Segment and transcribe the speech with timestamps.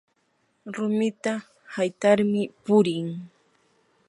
[0.75, 1.33] rumita
[1.75, 3.07] haytarmi purin